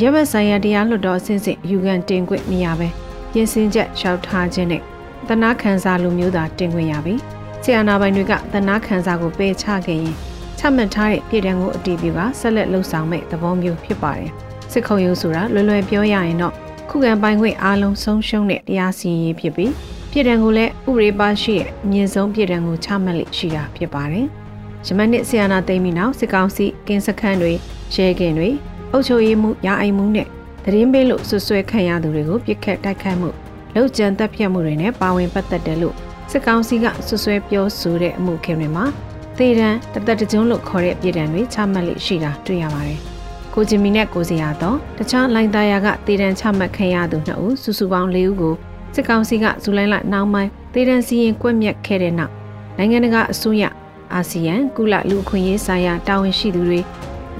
[0.00, 2.88] ရဲဘက်ဆိုင်ရာတရားလွှတ်တော်အဆင့်ဆင့်ယူကန်တင်ခွင့်မရပဲ
[3.32, 4.82] ပြင်ဆင်ချက်လျှောက်ထားခြင်းနဲ့
[5.28, 7.14] တနာခံစာလိုမျိုးသာတင်ခွင့်ရပြီ
[7.62, 10.16] ဆီယနာပိုင်တွေကတနာခံစာကိုပယ်ချခဲ့ရင်
[10.58, 14.30] ချမှတ်ထားတဲ့ပြည်တံကိုအတီးပြကဆက်လက်လှုပ်ဆောင်မဲ့သဘောမျိုးဖြစ်ပါတယ်
[14.72, 16.54] စစ်ခုံရုံးဆိုတာလွယ်လွယ်ပြောရရင်တော့
[16.90, 19.72] ခုခံပိုင်ခွင့်အားလုံးဆုံးရှုံးတဲ့တရားစီရင်ရေးဖြစ်ပြီး
[20.12, 24.26] ပြည်တံကိုလည်းဥပဒေပါရှိရဲ့အမြင့်ဆုံးပြည်တံကိုချမှတ်လိရှိတာဖြစ်ပါတယ်။
[24.86, 27.52] ယမန်နှစ်ဆီယနာသိမ်းပြီးနောက်စစ်ကောင်စီကင်းစခန်းတွေ
[27.94, 28.48] ရဲကင်တွေ
[28.92, 30.26] အုပ်ချုပ်ရေးမှုရာအိမ်မှုနဲ့
[30.64, 33.30] သတင်းပေးလို့ဆွဆွဲခံရသူတွေကိုပြစ်ခတ်တိုက်ခိုက်မှု
[33.74, 35.94] လောက်ကျန်တပ်ဖြတ်မှုတွေနဲ့ပါဝင်ပတ်သက်တယ်လို့
[36.30, 38.84] စစ်ကောင်စီကဆွဆွဲပြောဆိုတဲ့အမှုခင်တွေမှာ
[39.38, 42.98] သေဒဏ်တသက်တကြုံလို့ခေါ်တဲ့ပြည်ဒဏ်တွေချမှတ်လိရှိတာတွေ့ရပါတယ်။
[43.54, 48.54] ကိုဂျင်မီနဲ့ကိုစီယာတော့တခြားလိုင်းသားယာကသေဒဏ်ချမှတ်ခံရသူနှစ်ဦးစုစုပေါင်း၄ဦးကို
[48.94, 52.32] စစ်ကောင်စီကဇူလိုင်လနောက်ပိုင်းသေဒဏ်စီရင်ကွက်မြက်ခဲ့တဲ့နောက်
[52.78, 53.64] နိုင်ငံတကာအစိုးရ
[54.12, 56.80] အာဆီယံကုလလူခွင့်ရေးဆိုင်ရာတာဝန်ရှိသူတွေ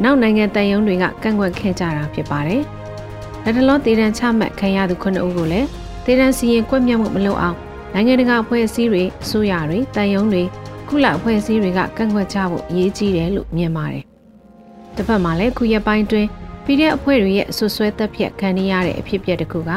[0.03, 2.63] နောက်နိုင်ငံတန်ယုံတွေကကန့်ကွက်ခဲ့ကြတာဖြစ်ပါတယ်။
[3.45, 5.69] လက်တလောသေဒဏ်ချမှတ်ခံရသူ9ဦးကိုလည်း
[6.05, 7.57] သေဒဏ်စီရင်ကွက်မြက်မှုမလုပ်အောင်
[7.95, 10.43] နိုင်ငံတကာအဖွဲ့အစည်းတွေအစိုးရတွေတန်ယုံတွေ
[10.89, 14.05] ကုလအဖွဲ့အစည်းတွေကကန့်ကွက်ကြဖို့အရေးကြီးတယ်လို့မြင်ပါတယ်။
[14.97, 16.27] တစ်ဖက်မှာလည်းခုရက်ပိုင်းတွင်
[16.65, 19.71] PDF အဖွဲ့တွေရဲ့ဆွဆွဲသက်ဖြတ်ခံရတဲ့အဖြစ်အပျက်တစ်ခုက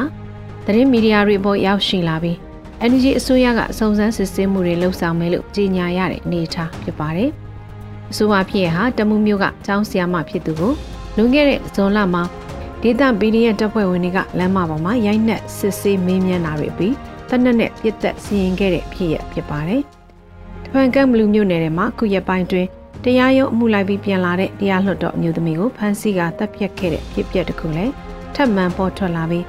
[0.65, 2.37] သတင်းမီဒီယာတွေပေါ်ရောက်ရှိလာပြီး
[2.91, 7.29] NGO အစိုးရကစုံစမ်းစစ်ဆေးမှုတွေလှုပ်ဆောင်မယ်လို့ကြေညာရတဲ့အနေအထားဖြစ်ပါတယ်။
[8.11, 10.73] အစိုးရဖြစ်ရဟာတမှုမျိုးကကျောင်းဆရာမဖြစ်သူကို
[11.17, 12.23] လွန်ခဲ့တဲ့ဇွန်လမှာ
[12.81, 16.95] ဒေသ PDF တပ်ဖွဲ့ဝင်တွေကလမ်းမပေါ်မှာရိုက်နှက်စစ်ဆေးမေးမြန်းတာတွေပြီး
[17.29, 19.81] တနက်နဲ့ပြစ်သက်စီရင်ခဲ့တဲ့ဖြစ်ရဖြစ်ပါတယ်။
[20.65, 22.67] တပန်ကံဘလူးမြို့နယ်ထဲမှာခုရက်ပိုင်းတွင်
[23.03, 27.93] တရားရုံးအမှုလိုက်ပြီးပြန်လာတဲ့တရားလွှတ်တော်အမျိုးသမီးကိုဖမ်းဆီးကတပ်ဖြတ်ခဲ့တဲ့ဖြစ်ပျက်တစ်ခုလည်း
[28.35, 29.45] ထပ်မံပေါ်ထွက်လာပြီး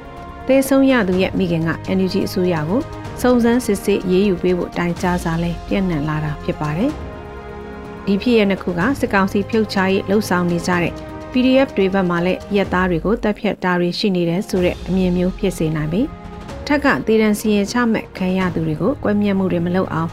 [0.48, 2.80] သေဆုံးရသူရဲ့မိခင်က NUG အစိုးရကို
[3.20, 6.90] စုံစမ်းစစ်ဆေးရေးယူပေးဖို့တိုင်ကြားစာလဲပြန့်နှံ့လာတာဖြစ်ပါတယ်။
[8.06, 10.94] ဒီဖြစ်ရတဲ့ခုကစစ်ကောင်စီဖြုတ်ချရေးလှုပ်ဆောင်နေကြတဲ့
[11.32, 16.08] PDF တွေဘက်မှလည်းရက်သားတွေကိုတပ်ဖြတ်တာတွေရှိနေတယ်ဆိုတဲ့အမြင်မျိုးဖြစ်စေနိုင်ပြီး
[16.66, 20.10] ထက်ကသေဒဏ်စီရင်ချမဲ့ခံရသူတွေကိုကွဲမြက်မှုတွေမလုပ်အောင်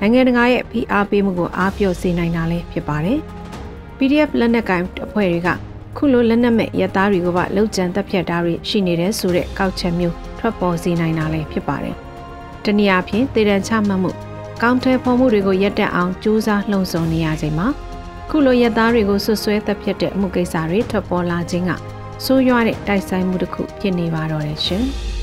[0.00, 3.18] နိုင်ငံတကာရဲ့ဖိအားပေးမှုကိုအားပြော့စေနိုင်တာလည်းဖြစ်ပါတယ်။
[3.98, 5.48] PDF လက်နက်ကိုင်အဖွဲ့တွေက
[5.96, 11.96] ခုလိုလက်နက်မဲ့ရက်သားတွေကိုပါလှုပ်ကြံတပ်ဖြတ်တာတွေရှိနေတဲ့ဆိုတဲ့ကောက်ချက်မျိုးထွက်ပေါ်စေနိုင်တာလည်းဖြစ်ပါတယ်။
[12.64, 14.10] တနည်းအားဖြင့်သေဒဏ်ချမှတ်မှု
[14.62, 17.68] ကောင်းထဲဖော်မှုတွေကိုရက်တက်အောင်ကြိုးစားလှုံ့ဆော်နေရချိန်မှာ
[18.30, 21.72] ခုလိုရက်သားတွေကိုဆွဆွဲတပ်ဖြတ်တဲ့အမှုကိစ္စတွေထွက်ပေါ်လာခြင်းက
[22.24, 24.84] ဆိုးရွားတဲ့တိုက်ဆိုင်မှုတစ်ခုဖြစ်နေပါတော့တယ်ရှင်။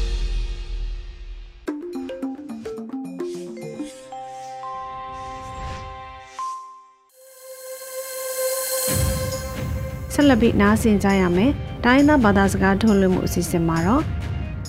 [10.20, 11.52] ဆက်လက်ပြီးနားဆင်ကြရမယ်။
[11.86, 14.04] တိုင်းသားဘာသာစကားထုတ်လွှင့်မှုအစီအစဉ်မှာတော့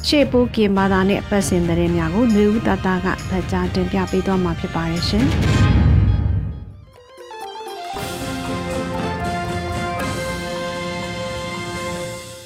[0.07, 5.27] ရှေ့ပိုးကင်ဘာသာနဲ့ပတ်စင်တဲ့များကိုနေဦးတတကဖတ်ကြားတင်ပြပေးသွားမှာဖြစ်ပါတယ်ရှင်။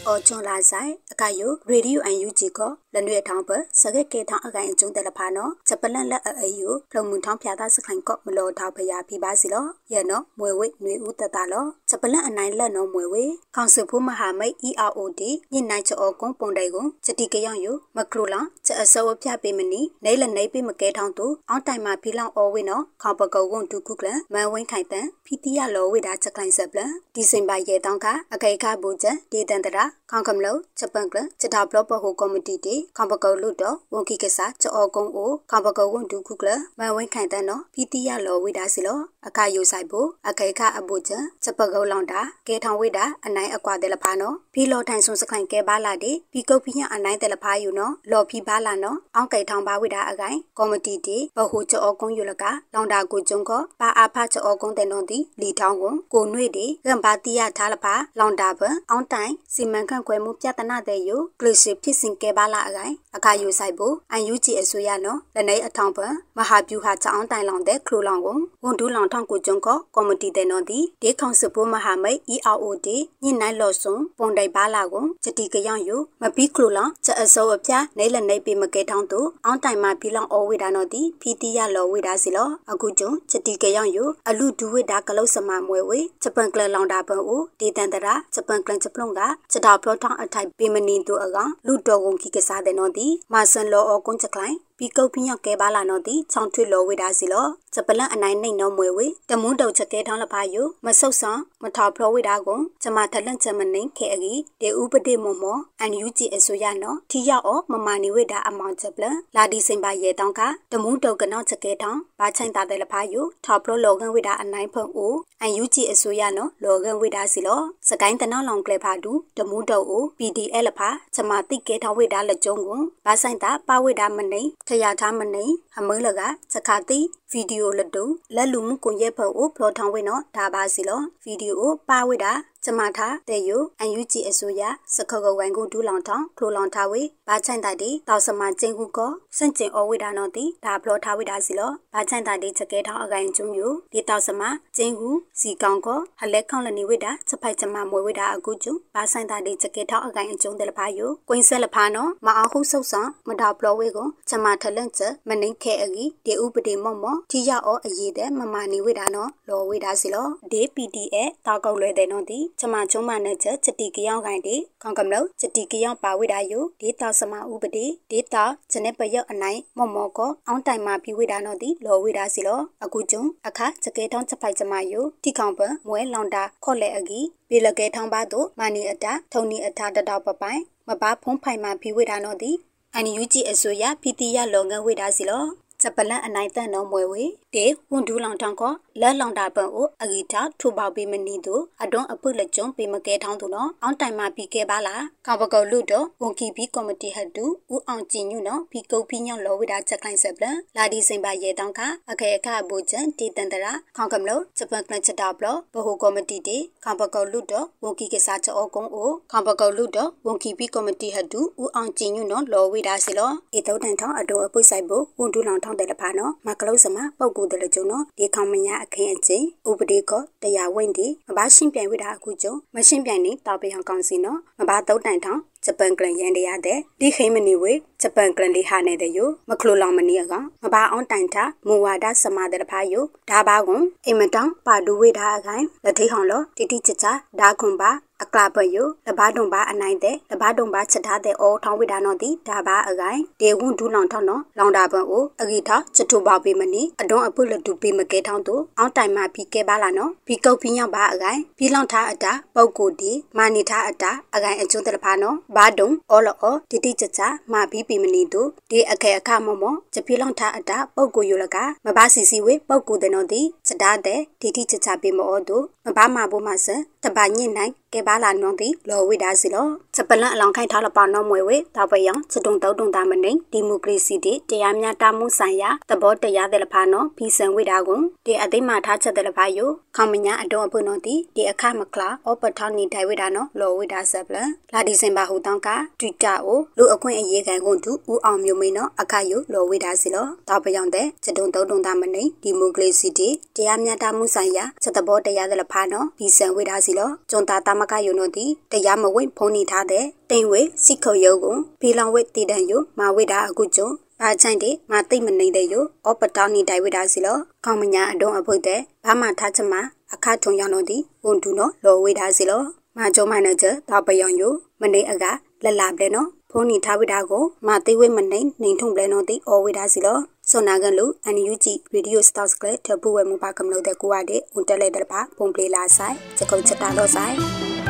[0.06, 2.60] အော်ချွန်လာဆိုင်အကယိုရေဒီယိုအန်ယူဂျီက
[2.94, 3.50] လနွေထောင်းပ
[3.80, 13.24] စကကေထောင်းအကိုင်အကျုံးတယ်လဖာနော်ချက်ပလန့်လက်အေယိုဖလုံမှုထောင်းဖြာသားစခိုင်ကော့မလောထောက်ဖရာပြပါစီလောရဲ့နော်မွေဝိနွေဦးတတလောချက်ပလန့်အနိုင်လက်နော်မွေဝိ
[13.54, 26.80] ခေါင်စဖို့မဟာမိတ် EROD ညနိုင်ချောကုန်းပုံတိုင်ကိုချက်တီကယောင်ယိုမကလိုလာချက်အစောပြပေးမနီနေလနေပေးမကဲထောင်းသူအောင်းတိုင်မှာဖီလောင်အော်ဝိနော်ခေါပကုတ်ဝွန်ဒုခုကလမန်ဝင်းခိုင်တန်ဖီတီယလောဝိဒါချက်ကိုင်ဆက်ပလ
[27.14, 66.06] ဒီဇင်ဘာရဲ့တောင်းကအကေခဘူချက်ဒေတန်တရာခေါင်ကမလို့ချက်ပန်ကလချက်တာဘလော့ပဟိုကော်မတီတီခေါပကုတ်လို့တော့ဝန်ကိကစားချောကုန်းအိုခေါပကုတ်ဝွန်ဒုခုကလမန်ဝင်းခိုင်တန်နော်ဖီတီယလောဝိဒါစီလောအခါယိုဆိုင်ဖို့အကေခအဘူချက်ချက်ပကုတ်လောင်တာကဲထောင်ဝိဒါအနိုင်အကွာတယ်လဖာနော်ဖီလော်ထိုင်ဆုံစခိုင်ကဲပါလာတဲ့ဖီကုတ်ဖီညအနိုင်တယ်လဖာယူနော်လော်ဖီပါလာနော်အောင်းကေထောင်ပါဝိဒါအကိုင်ကော်မတီတီဘဟိုချောကုန်းယူလကလောင်တာကိုကျုံကပါအာဖချောကုန်းတဲ့နော်ဒီလီထောင်းကိုကိုနှွေတီရံပါတီယထားလဖာလောင်တာဘအောင်းတိုင်စီမံခန့်ခွဲမှုပြဿနာတဲ့ယိုကလစ်ဖြစ်စဉ်ကဲပါလာအကိုင်အခါယူဆိုင်ဖို့အန်ယူဂျီအစိုးရနော်လနေအထောင်ပံ
[66.36, 72.88] မဟာဗျူဟာချောင်းတိုင်လောင်တဲ့ခလိုလောင်ကိုဝန်ဒူးလောင်ထောင်ကိုကျုံကကော်မတီတဲ့နော်ဒီဒေခေါင်စပိုးမဟာမိတ် EROD
[73.22, 109.04] ညနိုင်လော်စွန်ပုံတိုင်ပါလာကိုချက်တီကယောင်ယူမပီခလိုလောင်ချက်အစိုးအပြနေလနေပေမကဲထောင်းသူအောင်းတိုင်မှာဘီလောင်အော်ဝေဒါနော်ဒီဖီတီရလော်ဝေဒါစီလောအခုကျုံချက်တီကယောင်ယူအလူဒူဝေဒါကလုတ်စမမွဲဝေချက်ပန်ကလလောင်တာပန်ဦးဒေတန်တရာချက်ပန်ကလန်ချက်ပလုံကချက်တာပလောထောင်းအထိုက်ပေမနီတူအကောင်လူတော်ဝန်ခိကစားတဲ့နော်ဒီမာဆန်လောအောကွန်ချက်ကလိုင်းပြီးကုတ်ပြင်းရောက်ကဲပါလာနော်ဒီချောင်းထွေလောဝေဒါစီလောစပလန်အနိုင်နှိမ့်နော်မွေဝေတမွန်းတုတ်ချက်ကဲထောင်းလဖာယုမဆုတ်ဆောင်မထောက်ဖလောဝေဒါကိုကျမထလန့်ချမနှိမ့်ခဲအကြီးဒေဥပတိမောမောအန်ယူဂျီအစိုးရနော်ထီရောက်အောမမာနီဝေဒါအမောင်ချက်ပလ
[109.36, 110.40] လာဒီစင်ပါရဲတောင်းက
[110.72, 125.44] တမွန်းတုတ်ကနောက်ချက်ကဲထောင်းဘာချိုင်တာတဲ့လဖာယုထောက်ဖလောလောကန်ဝေဒါအနိုင်ဖုံအိုအန်ယူဂျီအစိုးရနော်လောကန်ဝေဒါစီလောစကိုင်းတနောက်လောင်ကလေဖာဒူတမွန်းတုတ်အို PDL ဖာကျမတိကဲထောင်းဝေဒါလက်ကျုံကိုဘာဆိုင်တာပါဝေဒါမနှိမ့်ထရထားမနိ
[125.78, 126.20] အမွေးလက
[126.54, 127.00] စခါတိ
[127.34, 132.32] ဗီဒီယိုလက်တူလက်လူမှုကွန်ရက်ဖို့ဖလောထောင်းဝဲနော်ဒါပါစီလောဗီဒီယိုပါဝဲတာ
[132.64, 134.62] ကျမထားတဲ့ယိုအန်ယူဂျီအစိုးရ
[134.94, 144.42] စခကဝိုင်ကိုဒူးလောင်ထောင်းခလိုလောင်ထားဝေဘာချိုင်တာတီတောက်စမကျင်းခုကောစန့်ကျင်အောဝိဒါနော်တီဒါဖလောထားဝိဒါစီလောဘာချိုင်တာတီချက်ခဲထောင်းအကိုင်ကျုံယိုဒီတောက်စမ
[144.76, 182.52] ကျင်းခုစီကောင်ကောဟလက်ခေါန့်လနေဝိဒါချက်ဖိုက်ချမမွေဝိဒါအကူကျုံဘာဆိုင်တာတီချက်ခဲထောင်းအကိုင်အကျုံတယ်လဖာယိုကွင်းဆက်လဖာနော်မအောင်ခုဆုတ်ဆောင်မတော်ပလောဝေကိုချမထလန့်ချက်မနှိခဲအကြီးဒီဥပဒေမော့မော့ထိရအောအရေးတဲ့မမနေဝိဒါနော်လောဝိဒါစီလောဒီ PDA တောက်ကောက်လွဲတဲ့နော်တီချမချုံမနဲ့ချက်ချက်တီကယောင်ကိုင်တီခေါင်ကမလို့ချက်တီကယောင်ပါဝိဒါယိုဒေတာစမဥပဒေဒေတာဂျနေပယအနိုင်မော့မော့ကောအောင်းတိုင်မှာပြီးဝိဒါနော်တီလောဝိဒါစီလောအခုကျုံအခါချက်ကေတောင်းချက်ဖိုက်ချမယိုတီခေါင်ပမွဲလောင်တာခေါ်လေအကြီးပေလကဲထောင်းပါတို့မာနီအတာထုံနီအတာတတော်ပပိုင်မဘာဖုံးဖိုင်မှာပြီးဝိဒါနော်တီ
[182.94, 185.44] အန်ယူဂျီအစိုးရဖီတီရလောငန်းဝိဒါစီလော
[185.82, 230.32] စပလန်အနိုင်တန်တော်မွယ်ဝေတေဝန်ဒူးလောင်ထောင်းကောလက်လောင်တာပန်ကိုအဂီတာထူပေါပေးမနီသူအတွန်းအပုလက်ကျုံပေးမကဲထောင်းသူနော်အောင်းတိုင်မှာပြီးခဲ့ပါလားခေါပကောလူတော့ဝန်ကီဘီကော်မတီဟတ်တူဦးအောင်ကြည်ညွနော်ဘီကုတ်ဘီညောင်းလောဝိတာချက်ခိုင်းဆက်ပလန်လာဒီစင်ပါရဲတောင်းကအခေအခအဘူချန်တီတန်တရာခေါကမလို့ဂျပန်ကလချက်တာဘလဘဟိုကော်မတီတီခေါပကောလူတော့ဝန်ကီကစားချောကုန်းအိုခေါပကောလူတော့ဝန်ကီဘီကော်မတီဟတ်တူဦးအောင်ကြည်ညွနော်လောဝိတာစီလောအေတုတ်တန်ထောင်းအတော်အပုတ်ဆိုင်ဖို့ဝန်ဒူးလောင်ထောင်းတယ်လဖာနော်မကလုစမပုတ်ကူတယ်လကျုံနော်ဒီခေါမညာအခင်းအချင်းဥပဒေကတရားဝင်ဒီမဘာရှင်းပြိုင်ဝိတာအခုကျုံမရှင်းပြိုင်နေတောက်ပယံကောင်စီနော်မဘာတုတ်တန်ထောင်းဂျပန်ကလန်ရန်တရားတဲ့ဒီခိမနီဝေဂျပန်ကလန်လေးဟာနေတဲ့ယမခလိုလောင်မနီအက
[230.62, 232.94] မဘာအောင်တိုင်တာမူဝါဒစမတဲ့ဖာယ
[233.30, 237.06] ဒါဘာကွန်အိမတောင်ပါဒူဝေဒါအခိုင်လက်ထိဟောင်းလောတိတိချချ
[237.40, 237.90] ဒါခွန်ပါ
[238.22, 257.20] အကလာပယလဘာဒုံဘာအနိုင်တဲ့လဘာဒုံဘာချက်ထားတဲ့အောထောင်းဝိဒါနောတိဒါဘာအကိုင်ဒေဝွန်ဒူလောင်ထောင်းနော်လောင်တာပန်အိုအဂီထာချတူပါပေမနီအတွန်းအပုလတူပေမကဲထောင်းသူအောင်းတိုင်မှပြီးကဲပါလာနော်ပြီးကုတ်ပြီးညောက်ပါအကိုင်ပြီးလောင်ထားအတာပုတ်ကိုဒီမာနီထားအတာအကိုင်အကျွန်းတဲ့ဖာနော်ဘာဒုံအော်လောတိတိချချ
[257.52, 261.56] မာပြီးပေမနီသူဒီအခဲအခမောမောချပြီးလောင်ထားအတာပုတ်ကိုယူလက
[261.86, 285.68] မဘာစီစီဝေပုတ်ကိုတဲ့နော်ဒီချက်တာတဲ့တိတိချချပေမောသူမဘာမာဘိုမဆန်တပါညစ်နိုင် ကဲပါလာနော်ဒီလောဝိဒါစီလောချက်ပလန်အလောင်းခိုင်ထားလပါနော်မွေဝေတောက်ပယံချတုံတောက်တုံတာမနေဒီမိုကရေစီတီတရားမျှတမှုဆိုင်ရာသဘောတရားတဲ့လဖာနော်ဖီဆန်ဝိဒါကွန်ဒီအသိမှထားချက်တဲ့လဖာယိုခေါမညာအတော်အပုနော်ဒီဒီအခမကလာအောပထောင်းနေတိုင်ဝိဒါနော်လောဝိဒါဆက်ပလန်လာဒီစင်ပါဟူတောင်းက
[286.00, 303.88] တွီတာအိုလူအခွင့်အရေးခံကွန်တူဦးအောင်မျိုးမင်းနော်အခယိုလောဝိဒါစီလောတောက်ပယံတဲ့ချတုံတောက်တုံတာမနေဒီမိုကရေစီတီတရားမျှတမှုဆိုင်ရာချက်သဘောတရားတဲ့လဖာနော်ဖီဆန်ဝိဒါစီလောကျွန်တာတမကယုံတို့သည်တရားမဝင်ဖုန်နေထားတဲ့တိမ်ဝေစိခုယုံကိုဖီလောင်ဝဲတည်တံယုမာဝိဒါအခုကျုံ
[304.20, 309.74] ဘာချိုင်တဲ့မသိမနေတဲ့ယုအောပတောင်းနေတိုင်ဝိဒါစီလောခေါမညာအတုံးအဖုတ်တဲ့ဘာမှထားချမ
[310.12, 312.62] အခထုံရောင်တို့သည်ဝန်တူနော်လောဝိဒါစီလော
[312.96, 314.48] မာကျုံမနဲ့ကျတောက်ပယောင်ယု
[314.80, 315.24] မနေအက
[315.64, 320.18] လလပလဲနော်ဖုန်နေထားဝိဒါကိုမသိဝဲမနေနေထုံပလဲနော်တိအောဝိဒါစီလော
[320.50, 327.81] စောနာကန်လူအန်ယူဂျီရေဒီယိုစတောက်စကလက်ထပူဝဲမူပါကမလို့တဲ့ကိုရတဲ့ဦးတက်လက်တဲ့ပါပုံပလေးလာဆိုင်ချက်ကုတ်ချက်တာတော့ဆိုင်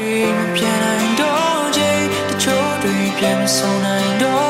[0.00, 1.92] တွေမပြန်နိုင်တော့ချေ
[2.28, 4.49] တချို့တွေပြန်မဆုံးနိုင်တော့ချေ